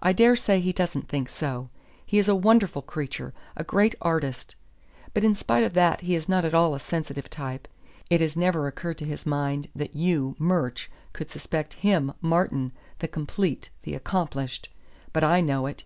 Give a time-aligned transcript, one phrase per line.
[0.00, 1.68] "I dare say he doesn't think so.
[2.04, 4.56] He is a wonderful creature, a great artist;
[5.14, 7.68] but in spite of that he is not at all a sensitive type.
[8.10, 13.06] It has never occurred to his mind that you, Murch, could suspect him, Martin, the
[13.06, 14.68] complete, the accomplished.
[15.12, 15.84] But I know it.